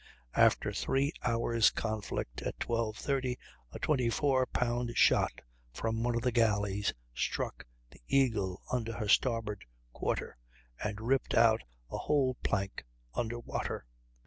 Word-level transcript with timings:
After 0.33 0.73
three 0.73 1.13
hours' 1.23 1.69
conflict, 1.69 2.41
at 2.41 2.57
12.30, 2.57 3.37
a 3.71 3.77
24 3.77 4.47
pound 4.47 4.97
shot 4.97 5.41
from 5.75 6.01
one 6.01 6.15
of 6.15 6.23
the 6.23 6.31
galleys 6.31 6.91
struck 7.13 7.65
the 7.91 8.01
Eagle 8.07 8.63
under 8.71 8.93
her 8.93 9.07
starboard 9.07 9.63
quarter, 9.93 10.37
and 10.83 10.99
ripped 11.01 11.35
out 11.35 11.61
a 11.91 11.99
whole 11.99 12.33
plank 12.41 12.83
under 13.13 13.37
water. 13.39 13.85